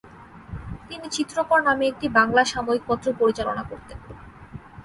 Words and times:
তিনি 0.87 1.07
‘চিত্রকর’ 1.09 1.59
নামে 1.67 1.85
একটি 1.87 2.07
বাংলা 2.17 2.41
সাময়িকপত্র 2.45 3.07
পরিচালনা 3.19 3.63
করতেন। 3.63 3.97